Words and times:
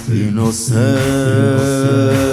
این 0.09 0.39
حسین 0.39 2.30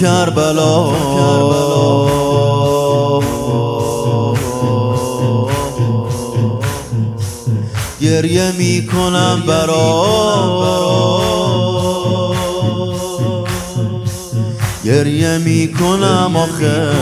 کربلا. 0.00 0.92
گریه 8.00 8.52
می‌کنم 8.58 9.42
برا 9.46 10.06
گریه 14.84 15.38
می‌کنم 15.38 16.36
آخه. 16.36 16.92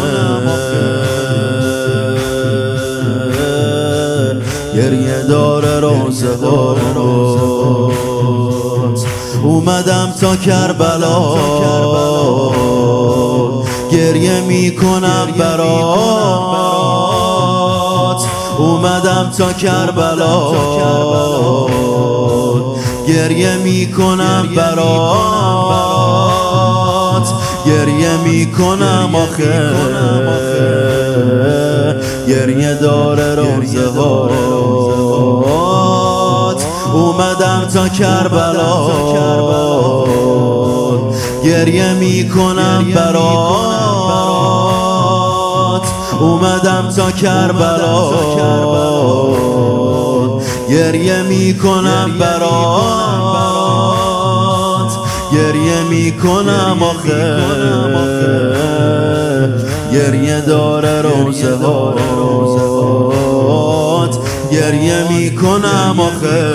گریه 4.77 5.23
داره 5.29 5.80
روزه 5.80 6.37
اومدم 9.45 10.14
تا 10.20 10.37
کربلا. 10.37 11.34
گریه 13.92 14.40
می‌کنم 14.40 15.26
برات. 15.38 15.84
اومدم 18.59 19.30
تا 19.38 19.52
کربلا. 19.52 20.52
گریه 23.09 23.56
می‌کنم 23.56 24.48
برات. 24.56 24.84
گریه 27.66 28.16
می‌کنم 28.24 29.15
آخه. 29.15 29.70
گریه 32.28 32.74
داره 32.74 33.34
روزه 33.34 33.88
هات 33.88 34.54
اومدم 36.95 37.68
تا 37.74 37.88
کربلا. 37.88 38.88
گریه 41.45 41.95
می‌کنم 41.95 42.84
برات. 42.95 43.14
اومدم 46.20 46.88
تا 46.96 47.10
کربلا. 47.10 48.10
گریه 50.68 51.22
می‌کنم 51.22 52.10
برات. 52.20 52.45
گریه 55.32 55.80
می‌کنم 55.90 56.82
آخه. 56.82 57.45
گریه 59.92 60.40
داره 60.40 61.02
روزه 61.02 61.56
هات. 61.56 61.95
گریه 64.53 65.09
می‌کنم 65.09 66.00
آخه. 66.00 66.54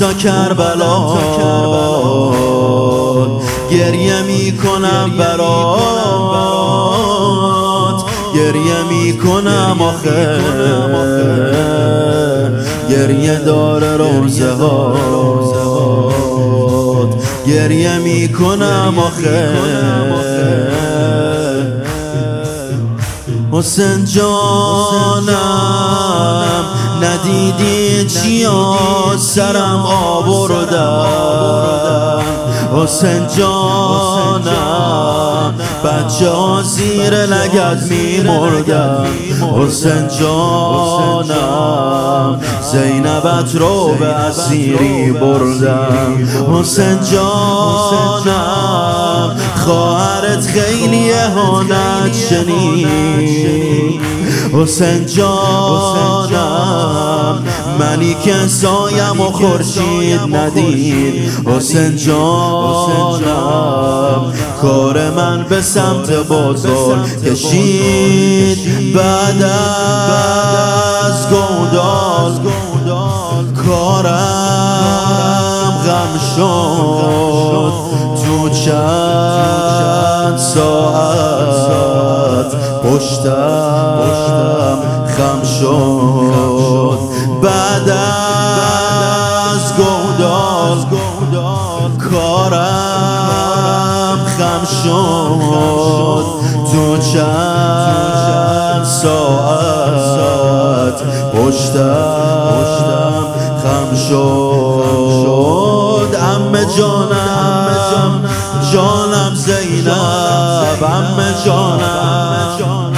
تا 0.00 0.12
کربلا. 0.12 1.16
گریه 3.70 4.22
می‌کنم 4.22 5.10
برات. 5.18 5.64
گریه 8.34 8.82
می‌کنم 8.90 9.76
آخه. 9.80 10.40
گریه 12.90 13.38
داره 13.38 13.96
روزه 13.96 14.50
هات 14.50 15.54
گریه 17.46 17.98
می‌کنم 17.98 18.94
آخه. 18.98 19.54
حسین 23.52 24.04
جانم. 24.04 25.34
ندیدی 27.04 28.06
چیا 28.06 28.76
سرم 29.18 29.82
آوردم؟ 29.86 31.44
حسین 32.76 33.26
جانم 33.38 34.94
بچه 35.84 36.30
ها 36.30 36.62
زیر 36.62 37.26
لگت 37.26 37.82
می 37.90 38.20
مردم 38.20 39.06
حسین 39.58 40.08
جانم 40.20 41.64
زینبت 42.72 43.54
رو 43.54 43.94
به 43.94 44.06
اسیری 44.06 45.12
بردم 45.12 46.28
حسین 46.52 46.98
جانم 47.12 48.44
خواهرت 49.56 50.46
خیلی 50.46 51.10
هانت 51.12 52.14
شنید. 52.30 54.00
حسین 54.52 55.06
جانم 55.06 56.53
منی 57.78 58.16
که 58.24 58.34
سایم 58.48 59.20
و 59.20 59.24
خورشید 59.24 60.20
ندید. 60.36 61.30
حسین 61.46 61.96
جانم 61.96 63.24
کار 64.62 65.10
من 65.10 65.44
به 65.48 65.62
سمت 65.62 66.10
بازار 66.10 66.98
کشید. 67.26 68.58
بعد 68.94 69.42
از 71.04 71.28
گودال 71.28 72.32
کارم 73.66 74.54
غم 75.86 76.18
شد. 76.36 77.72
تو 78.24 78.48
چند 78.48 80.36
ساعت 80.38 81.34
پشتم 82.84 84.00
خم 85.06 85.42
شد. 85.60 86.43
بعد 87.44 87.88
از 89.54 89.74
گودال 89.76 90.78
کارم 92.10 93.38
خم 94.38 94.64
شد. 94.82 96.24
تو 96.72 96.98
چند 97.12 98.84
ساعت 98.84 99.92
پشتم 101.34 103.26
خم 103.62 103.90
شد؟ 104.08 104.84
امه 106.36 106.64
جانم 106.78 108.24
جانم 108.72 109.34
زینب 109.34 110.82
امه 110.82 111.34
جانم. 111.44 112.93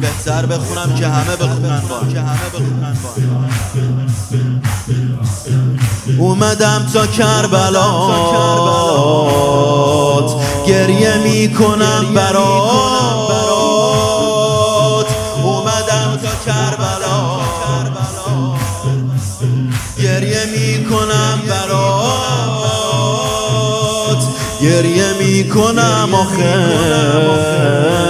بهتر 0.00 0.46
بخونم 0.46 0.94
که 0.94 1.06
همه 1.06 1.36
بخونن. 1.36 1.82
با 1.88 2.00
که 2.12 2.20
همه 2.20 2.48
بخونن 2.52 2.96
با 3.02 3.10
اومدم 6.18 6.86
تا 6.92 7.06
کربلات. 7.06 8.30
گریه 10.66 11.18
می‌کنم 11.18 12.14
برات. 12.14 12.40
اومدم 15.42 16.18
تا 16.22 16.30
کربلا 16.46 17.40
گریه 19.98 20.44
می‌کنم 20.56 21.42
برات. 21.48 21.80
گریه 24.62 25.12
می‌کنم 25.20 26.08
آخه. 26.14 28.09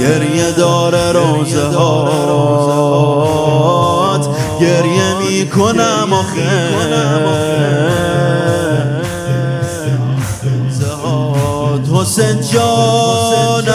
گریه 0.00 0.50
داره 0.52 1.12
روزه 1.12 1.66
هات. 1.66 2.96
گریه 4.60 5.14
می‌کنم 5.20 6.12
آخه. 6.12 6.76
حسین 12.06 12.40
جانم 12.40 13.72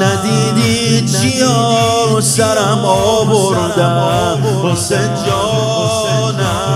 ندیدی 0.00 1.06
چیا؟ 1.06 2.20
سرم 2.20 2.84
آوردم. 2.84 4.38
حسین 4.64 5.14
جانم 5.26 6.68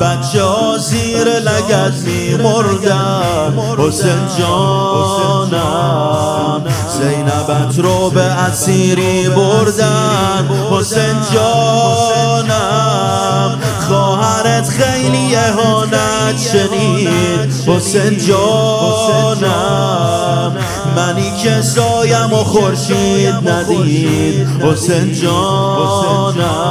بچه 0.00 0.42
زیر 0.90 1.24
لگت 1.24 1.94
می 2.06 2.34
مردن 2.34 3.58
حسین 3.78 4.28
جانم 4.38 5.56
زینبت 6.98 7.78
رو 7.78 8.10
به 8.10 8.22
اسیری 8.22 9.28
بردن 9.28 10.48
حسین 10.70 11.16
جانم 11.34 12.86
خواهرت 13.88 14.68
خیلی 14.68 15.36
اهانت 15.36 16.38
شنید. 16.52 17.08
حسین 17.66 18.18
جانم 18.18 19.56
منی 20.96 21.32
که 21.42 21.62
سایم 21.62 22.32
و 22.32 22.36
خورشید 22.36 23.48
ندید. 23.48 24.48
حسین 24.62 25.12
جانم. 25.12 26.65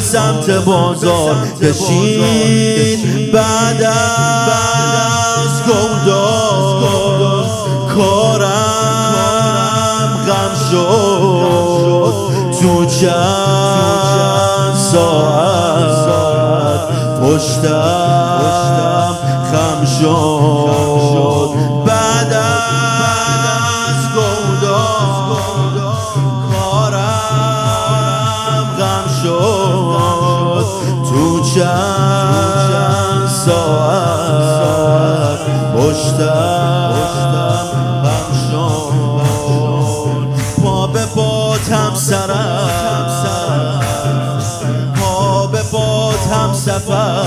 به 0.00 0.06
سمت 0.06 0.50
بازار 0.50 1.36
کشید 1.62 3.32
بعد 3.32 3.82
از 3.82 5.62
گودار 5.66 7.46
کارم 7.94 9.24
غم 10.26 10.54
شد. 10.70 12.14
تو 12.60 12.84
چند 12.84 14.74
ساعت 14.92 16.00
پشتم 17.22 19.14
خم 19.52 19.80
شد. 20.00 20.69
چند 31.60 33.28
ساعت 33.46 35.40
پشتم 35.76 36.92
غم 38.02 38.28
شد 38.50 38.90
به 40.92 41.06
باتم 41.14 41.94
سرم 41.94 42.70
پا 44.94 45.46
به 45.46 45.62
باتم 45.72 46.52
سفر. 46.52 47.24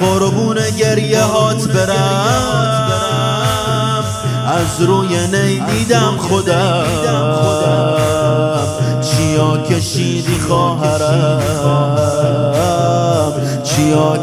قربون 0.00 0.56
گریه 0.78 1.22
هات 1.22 1.68
برم. 1.68 2.50
از 4.46 4.80
روی 4.80 5.26
نی 5.26 5.60
دیدم 5.60 6.16
خودم. 6.18 6.84
چیا 9.00 9.56
کشیدی 9.56 10.38
خواهرم. 10.38 11.89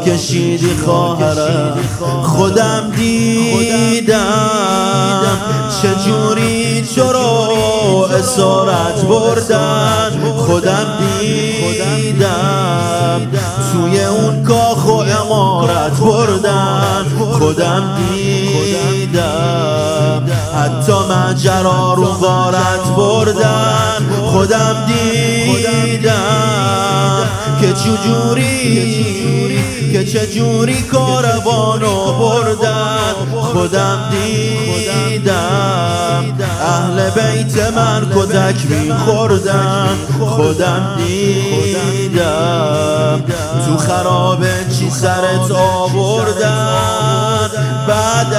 کشیدی 0.06 0.76
خواهرم. 0.84 1.78
خودم 2.22 2.92
دیدم 2.96 4.18
چجوری 5.82 6.82
تو 6.94 7.12
رو 7.12 7.28
اسارت 8.18 9.04
بردن. 9.04 10.10
خودم 10.36 10.86
دیدم 11.20 13.20
توی 13.72 14.04
اون 14.04 14.44
کاخ 14.44 14.86
و 14.86 14.90
امارت 14.90 16.00
بردن. 16.00 17.06
خودم 17.38 17.96
دیدم 18.10 20.22
حتی 20.54 20.92
مجرا 20.92 21.94
رو 21.94 22.04
غارت 22.04 22.88
بردن. 22.96 24.06
خودم 24.32 24.76
دیدم 24.86 26.57
که 27.60 27.72
چجوری؟ 27.72 29.58
که 29.92 30.04
چجوری 30.04 30.82
کاروانو 30.82 32.12
بردن؟ 32.12 33.14
خودم 33.40 33.98
دیدم 34.10 36.24
اهل 36.62 37.10
بیت 37.10 37.72
من 37.72 38.06
کدک 38.14 38.70
میخوردن. 38.70 39.88
خودم 40.20 40.96
دیدم 41.06 43.22
تو 43.66 43.76
خرابه 43.76 44.54
چی 44.78 44.90
سرت 44.90 45.50
آوردن؟ 45.50 47.48
بعد 47.88 48.34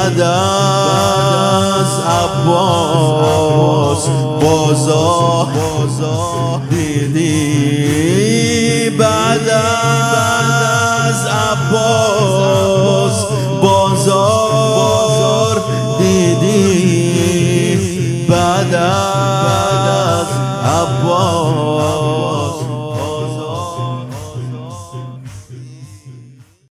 بعد 0.00 0.20
از 0.20 1.92
عباس 2.48 4.08
بازار. 4.40 5.19